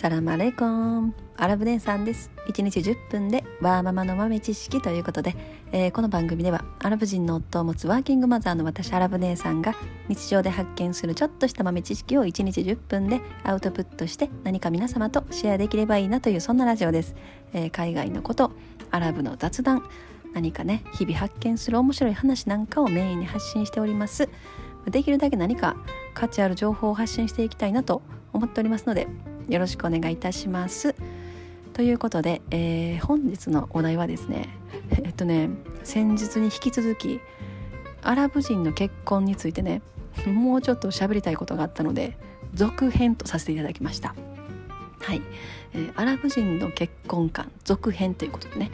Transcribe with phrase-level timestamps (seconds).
[0.00, 1.14] サラマレコン。
[1.36, 2.30] アラブ姉さんです。
[2.48, 5.36] 1日10分でワーママの豆知識ということで、
[5.72, 9.74] えー、この番組ではアラブ人の夫を持つワーキングマザーの私アラブ姉さんが
[10.08, 17.14] 日常で発見するちょっとした豆知識を1日10分でアウトプットして何か皆様とシェアできればいいなというそんなラジオです、
[17.52, 18.52] えー、海外のこと
[18.90, 19.86] アラブの雑談
[20.32, 24.30] 何かね日々発見する面白い話なんかをメインに発信しております。
[24.86, 25.76] できるだけ何か
[26.14, 28.00] 価値ある情報を発信していきたいなと
[28.32, 29.06] 思っておりますので
[29.50, 30.94] よろしくお願いいたします。
[31.72, 34.48] ということで、えー、本日のお題はですね
[35.02, 35.50] えっとね
[35.82, 37.20] 先日に引き続き
[38.02, 39.82] アラブ人の結婚についてね
[40.26, 42.16] もうちょっと喋りたいことがあったので
[42.54, 44.14] 続編とさせていただきました。
[45.00, 45.22] はい、
[45.72, 48.70] えー、アラブ人の結婚観続編ということでね。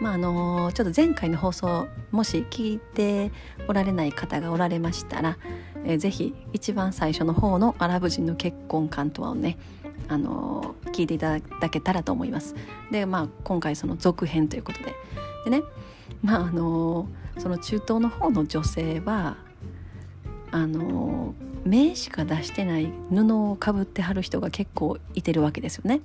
[0.00, 3.30] まああのー、ちょっと前回の放送もし聞いて
[3.68, 5.38] おられない方がおられましたら、
[5.84, 9.56] えー、ぜひ一番最初の方のアラブ人の結婚観とはをね
[10.08, 12.54] あの聞いていただけたらと思います。
[12.90, 14.94] でまあ今回その続編ということで
[15.44, 15.62] でね
[16.22, 19.36] まああのその中東の方の女性は
[20.50, 26.00] あの目しか出してない布をかぶってはる人が結構いてるわけですよね。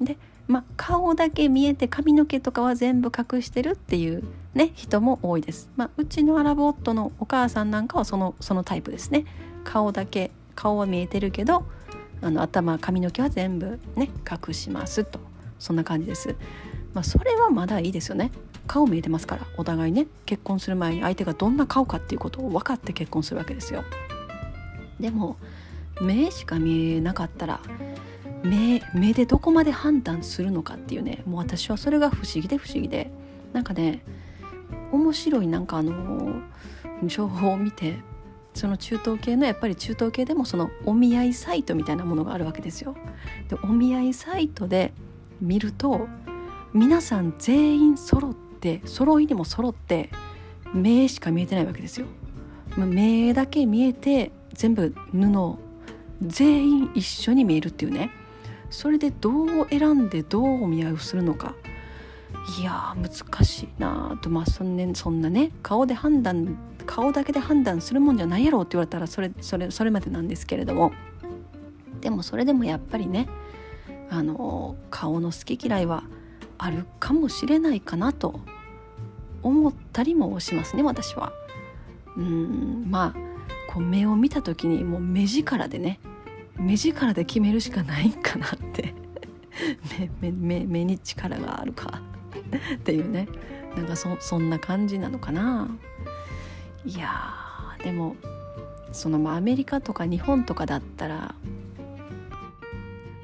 [0.00, 0.16] で
[0.48, 5.70] まあ顔だけ見えて髪の毛とかは全部隠してるっていうね人も多いです。
[5.76, 9.24] まあ、うちのアラブ夫のお母さんなんかはそのそのタイプですね。
[9.64, 11.64] 顔だけ顔は見えてるけど
[12.24, 14.10] あの頭髪の毛は全部ね
[14.48, 15.20] 隠しますと。
[15.58, 16.34] そんな感じです。
[16.94, 18.30] まあ、それはまだいいですよね。
[18.66, 20.06] 顔見えてますからお互いね。
[20.24, 23.84] 結婚する前に相手がどんな顔かっていうことを分かって結婚するわけですよ。
[24.98, 25.36] でも
[26.00, 27.60] 目しか見えなかったら
[28.42, 31.22] 目目でどこまで判断するのかっていうね。
[31.26, 33.10] もう私はそれが不思議で不思議で。
[33.52, 34.02] なんかね
[34.90, 36.42] 面白いなんかあの
[37.04, 37.96] 情報を見て
[38.54, 42.96] その中東系のやっぱり中東系でもそのお見合いサイトみたいなものがあるわけですよ。
[43.48, 44.92] でお見合いサイトで
[45.40, 46.08] 見ると
[46.72, 50.10] 皆さん全員揃って揃いにも揃って
[50.72, 52.06] 目しか見えてないわけですよ。
[52.76, 55.58] 目だけ見えて全部布
[56.22, 58.10] 全員一緒に見えるっていうね
[58.70, 61.54] それでどう選んでどうお見合いをするのか
[62.60, 70.92] いや難しいなとまあそん,、ね、そんなね顔で判断顔だけで判断するもんじゃないやろって言われたらそれそれそれまでなんですけれども。
[72.00, 73.28] でもそれでもやっぱりね
[74.10, 76.04] あの顔の好き嫌いは
[76.58, 78.40] あるかもしれないかなと
[79.42, 81.32] 思ったりもしますね私は。
[82.16, 85.98] うんまあこう目を見た時にもう目力でね
[86.56, 88.94] 目力で決めるしかないんかなって。
[90.20, 92.02] 目目目に力があるか
[92.76, 93.28] っていうね。
[93.76, 95.68] なんかそそんな感じなのかな。
[96.86, 97.10] いや
[97.82, 98.16] でも
[98.92, 101.34] そのまあアメリカとか日本とかだったら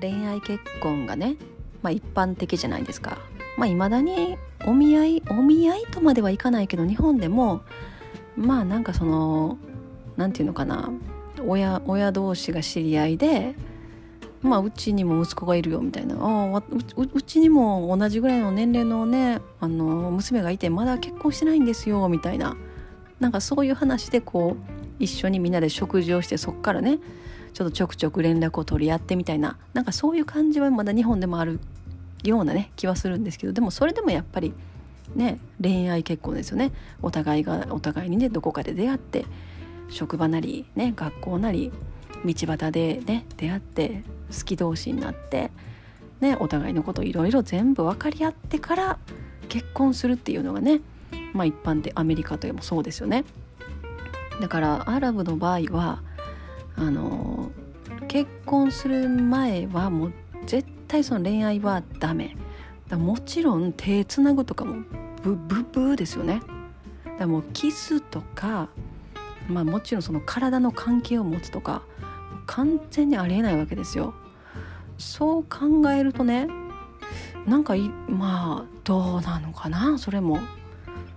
[0.00, 1.36] 恋愛結婚がね、
[1.82, 3.18] まあ、一般的じゃないですか。
[3.56, 7.62] まあ、未だにお見合いお見合いとまではいかないけど日本でも
[8.36, 9.58] まあなんかその
[10.16, 10.92] 何て言うのかな
[11.44, 13.56] 親親同士が知り合いで
[14.42, 16.62] まあうちにも息子がいるよみたいなあ
[16.96, 22.56] うちにも同じぐらいの年齢のねあの娘がいてまだ結婚してないんですよみたいな
[23.20, 26.98] なんかそういう話でこう一緒にみんなで食事をしてそっからね
[27.52, 31.60] ちょっとちょくちょく連絡を取り合ってみたいななんかそういう感じはまだ日本でもある
[32.22, 34.52] ようなね気はするんですけどでもそれでもやっぱり
[35.14, 36.72] ね恋愛結婚ですよね。
[37.02, 39.24] お互いがお互いにねどこかで出会って
[39.88, 41.72] 職場なりね学校なり
[42.24, 44.02] 道端でね出会って
[44.36, 45.50] 好き同士になって
[46.20, 48.98] ねお互いのこといろいろ全部分かり合ってから
[49.48, 50.80] 結婚するっていうのがね
[51.38, 53.24] まあ一般でアメリカというもそうですよね。
[54.40, 56.02] だからアラブの場合は
[56.76, 57.52] あの
[58.08, 60.12] 結婚する前はもう
[60.46, 62.36] 絶対その恋愛はダメ。
[62.88, 64.82] だもちろん手つなぐとかも
[65.22, 66.42] ブブブですよね。
[67.20, 68.68] だもうキスとか
[69.48, 71.82] まあもちろんその体の関係を持つとか
[72.46, 74.12] 完全にありえないわけですよ。
[74.98, 76.48] そう考えるとね
[77.46, 77.76] なんか
[78.08, 80.40] まあどうなのかなそれも。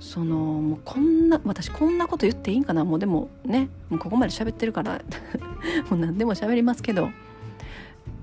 [0.00, 2.84] そのもうこんな私こんなこと言っていいんかな？
[2.84, 5.00] もうでもねもうここまで喋ってるから
[5.90, 7.10] もう何でも喋りますけど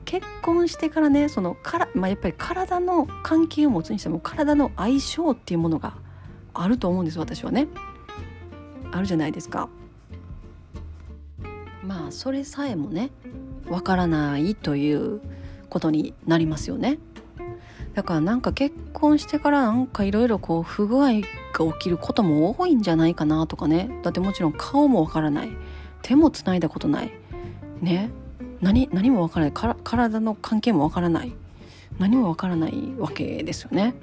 [0.05, 5.95] 結婚してからねそのから、まあ、やっぱり体の関係を持つにしても体の相性っていうものが
[6.53, 7.67] あると思うんです私はね。
[8.91, 9.69] あるじゃないですか。
[11.85, 13.09] まあそれさえもね
[13.69, 15.21] わからないという
[15.69, 16.99] ことになりますよね。
[17.93, 21.21] だからなんか結婚してからなんかいろいろこう不具合が
[21.73, 23.89] 起きることも多いんじゃないかなとかね。
[24.03, 25.49] だってもちろん顔もわからない。
[26.01, 27.11] 手もつないだことない。
[27.81, 28.09] ね。
[28.61, 29.53] 何何もわからない。
[29.53, 31.33] から体の関係もわからない。
[31.99, 33.93] 何もわからないわけですよね。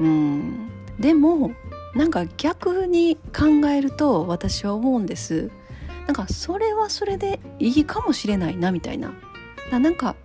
[0.00, 0.68] うん。
[0.98, 1.52] でも
[1.94, 5.50] なんか逆に考えると私は思うんです。
[6.06, 9.12] なんかそれはそれでいいかもしれないなみたいな
[9.70, 10.16] なんか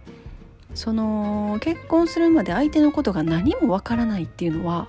[0.78, 4.88] その結婚するまで相手のことが何もわからないっていうのは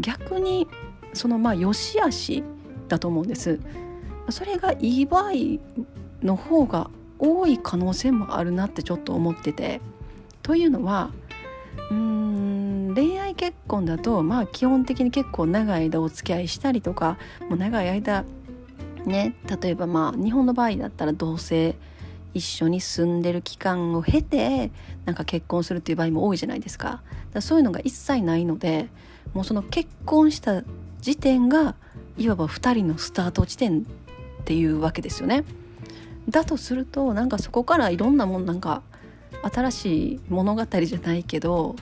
[0.00, 0.66] 逆に
[1.12, 2.42] そのまあ良し悪し
[2.88, 3.60] だと思うんです。
[4.30, 5.32] それがいい場合
[6.22, 9.82] の方が多い可能性もあるなってちょっと思ってて。
[10.42, 11.10] というのは
[11.90, 17.18] うん恋愛結婚だとまあ基本的に結構長い間お付き合いしたりとか
[17.50, 18.24] もう長い間
[19.04, 21.76] ね例えばまあ日本の場合だったら同性
[22.34, 24.70] 一緒に住んでる期間を経て
[25.04, 27.02] なんか結婚するっていう場合も多いじゃないですか
[27.32, 28.88] だそういうのが一切ないので
[29.34, 30.62] もうその結婚した
[31.00, 31.74] 時点が
[32.16, 33.84] いわば2人のスタート地点っ
[34.44, 35.44] ていうわけですよね。
[36.28, 38.82] だとするとなんかそこからいろんなもんなんか
[39.52, 41.74] 新しい物語じゃないけど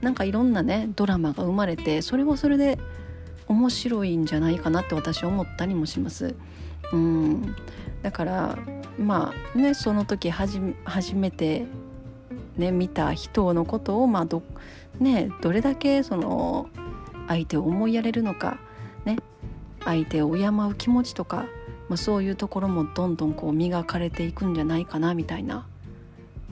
[0.00, 2.78] なんかいろんなねドラマが生まれてそれはそれで
[3.48, 6.34] 面白いんじゃないかなって私は思ったりもします。
[6.92, 7.54] うん
[8.02, 8.58] だから
[8.98, 10.60] まあねその時初
[11.14, 11.66] めて
[12.56, 14.42] ね見た人のことをまあど,、
[14.98, 16.68] ね、どれだけその
[17.28, 18.58] 相手を思いやれるのか、
[19.04, 19.18] ね、
[19.84, 21.46] 相手を敬う気持ちとか、
[21.88, 25.66] まあ、そういうところもどんどんこう磨かれていくんじゃないかなみたいな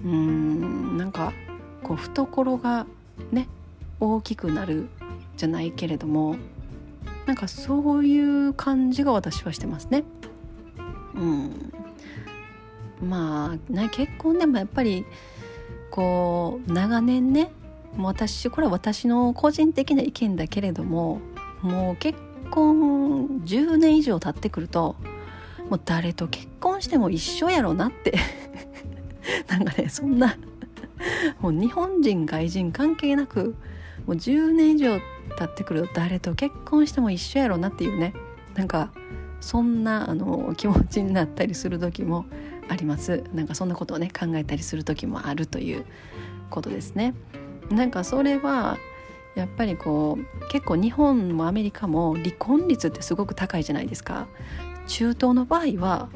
[0.05, 1.33] うーんなんか
[1.83, 2.87] こう懐が
[3.31, 3.49] ね
[4.01, 4.89] 大きくなる
[5.37, 6.37] じゃないけれども
[7.27, 10.05] なんかそういう感じが私はしてますね。
[11.15, 11.73] うん
[13.05, 15.07] まあね結婚でもやっぱり
[15.91, 17.53] こう長年ね
[17.97, 21.21] もう私これは私の個人的な意見だけれども
[21.63, 22.19] もう結
[22.51, 24.97] 婚10年以上経ってくると
[25.71, 28.15] もう誰と結婚しても一緒やろなって
[29.49, 30.37] なんかねそんな
[31.41, 33.55] もう日本人外人関係なく
[34.07, 34.99] もう10年以上
[35.39, 38.13] 経ってくると誰と結婚しても一緒やろなっていうね
[38.55, 38.91] なんか
[39.41, 42.25] そんなあの気持ちになったりする時も
[42.69, 43.25] あります。
[43.33, 45.85] なんかそんなことをね考えたりする時もあるという
[46.51, 47.15] ことですね。
[47.71, 48.79] なんかそれは
[49.35, 54.27] やっぱりこう結構日本もアメリカも離婚率ってすごく高いじゃないですか。
[54.87, 56.09] 中東の場合は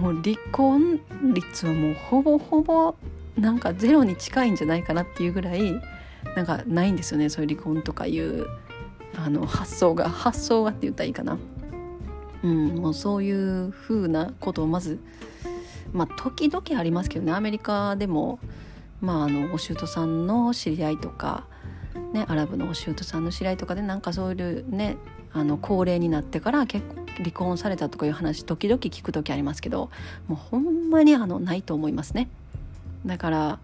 [0.00, 1.00] もう離婚
[1.34, 2.94] 率はもうほぼほぼ
[3.36, 5.80] なんかゼロに近いんじゃないかなっていうぐらい
[6.36, 7.28] なんかないんですよね。
[7.28, 8.46] そういう離婚とかいう
[9.16, 10.08] あの発想が。
[10.08, 11.38] 発想がって言ったらいいかな。
[12.42, 14.98] うん、もうそういう風なことをまず
[15.92, 18.38] まあ時々ありますけどねアメリカでも
[19.00, 21.44] まああのお舅さんの知り合いとか、
[22.12, 24.96] ね、アラブのお舅さんの知り合いとかでなんかそういうね
[25.32, 26.84] あの高齢になってから結
[27.18, 29.90] 離婚されたとかいう話時々聞く時ありますけど
[30.28, 32.28] もうほんまにあのないと思いますね。
[33.04, 33.58] だから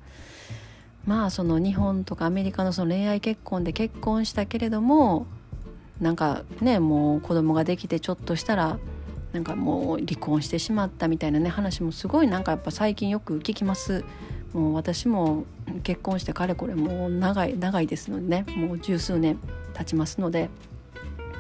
[1.07, 5.27] まあその日本とかアメリカのその恋愛結婚で結婚したけれども
[6.01, 8.79] なんかねもう子供ができてちょっとしたら
[9.39, 14.05] なんかもう離婚してしまったみたいなね話もすごいなんかやっぱ最近よく聞きます。
[14.53, 15.45] もう私も
[15.85, 18.45] 結婚してかれこれもう長い長いですのでね。
[18.57, 19.39] もう十数年
[19.75, 20.51] 経ちますので。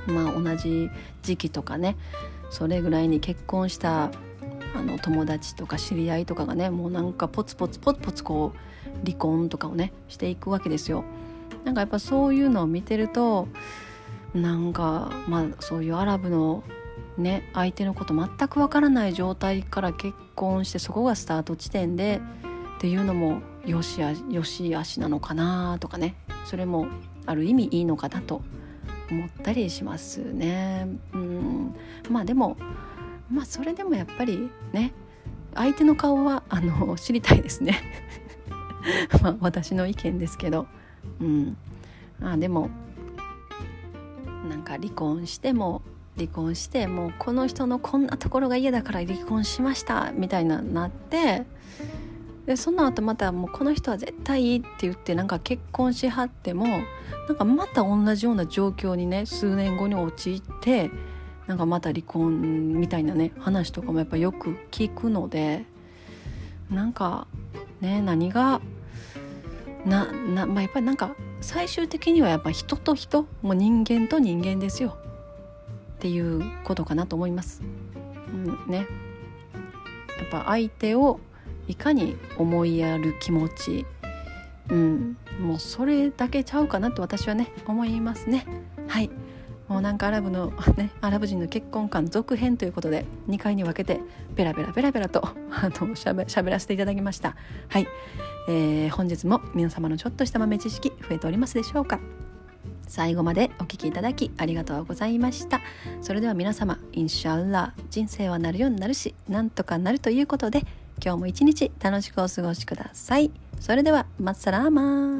[0.06, 0.90] まあ同じ
[1.22, 1.96] 時期とかね。
[2.50, 4.12] それぐらいに結婚した
[4.76, 11.02] あの友達とか知り合いとかがねもうなんかポツポツポツポツこう離婚とかをねしていくわけですよ。
[11.64, 13.48] なんかやっぱそういうのを見てると
[14.34, 16.62] なんかまあそういうアラブの
[17.18, 22.20] ね相手のこと全くわからない状態から結婚してそこがスタート地点で
[22.76, 26.86] っていうのもよしあよしあしなのかなとかねそれも
[27.26, 28.40] ある意味いいのかなと
[29.10, 30.86] 思ったりしますね。
[31.12, 31.74] うん
[32.10, 32.56] まあでも
[33.30, 34.92] まあそれでもやっぱりね
[35.54, 37.80] 相手の顔はあの知りたいですね。
[39.22, 40.66] まあ私の意見ですけど、
[41.20, 41.56] うん、
[42.22, 42.70] あでも
[44.48, 45.82] なんか離婚しても
[46.18, 51.44] 離婚してもうこの人のこんなところが嫌だから離婚しましたみたいななって
[52.46, 56.66] でその後またもうこの人は絶対いいって言ってなんか結婚しはっても
[57.28, 60.90] なんかまた同じような状況にね数年後に陥って
[61.46, 65.64] なんかまた離婚みたいなね話とかもやっぱよく聞くので
[66.70, 67.26] なんか
[67.80, 68.60] ね何が
[69.84, 74.96] なな、まあ、やっぱりなんか最終的にはやっぱ人と人もう人間と人間ですよ。
[75.98, 77.60] っていうことかなと思います。
[78.32, 78.86] うん、ね。
[80.18, 81.18] やっぱ相手を
[81.66, 83.84] いかに思いやる気持ち、
[84.70, 88.46] うん、もうそれだけちゃうかなと私はね思いますね。
[88.86, 89.10] はい。
[89.66, 94.00] もうなんかアラブのねアラブ人の結婚観続編ということで2回に分けて
[94.34, 95.36] ペラペラペラペラとあ
[95.80, 97.36] のしゃべしゃべらせていただきました。
[97.68, 97.88] はい、
[98.48, 101.98] えー、本日も皆様のちょっとした豆知識増えておりますでしょうか？
[102.88, 105.60] 最後までお聞きいただきありがとうございました。
[106.02, 110.60] それでは皆様インシャーラー人生はなるようになるしなんとかなるということで
[111.02, 113.30] 今日も一日楽しくお過ごしください。
[113.60, 115.17] それではマッサラーマン。